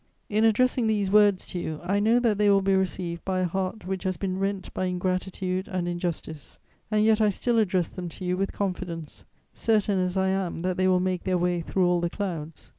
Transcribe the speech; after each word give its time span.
In 0.29 0.43
addressing 0.45 0.87
these 0.87 1.11
words 1.11 1.45
to 1.45 1.59
you, 1.59 1.79
I 1.83 1.99
know 1.99 2.17
that 2.21 2.39
they 2.39 2.49
will 2.49 2.63
be 2.63 2.73
received 2.73 3.23
by 3.23 3.41
a 3.41 3.45
heart 3.47 3.85
which 3.85 4.01
has 4.03 4.17
been 4.17 4.39
rent 4.39 4.73
by 4.73 4.85
ingratitude 4.85 5.67
and 5.67 5.87
injustice; 5.87 6.57
and 6.89 7.05
yet 7.05 7.21
I 7.21 7.29
still 7.29 7.59
address 7.59 7.89
them 7.89 8.09
to 8.09 8.25
you 8.25 8.35
with 8.35 8.51
confidence, 8.51 9.25
certain 9.53 9.99
as 9.99 10.17
I 10.17 10.29
am 10.29 10.57
that 10.65 10.77
they 10.77 10.87
will 10.87 10.99
make 10.99 11.23
their 11.25 11.37
way 11.37 11.61
through 11.61 11.85
all 11.87 12.01
the 12.01 12.09
clouds. 12.09 12.69